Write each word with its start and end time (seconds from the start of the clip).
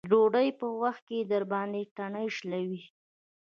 د 0.03 0.03
ډوډۍ 0.11 0.49
په 0.59 0.67
وخت 0.81 1.05
درباندې 1.31 1.83
تڼۍ 1.95 2.27
شلوي. 2.37 2.81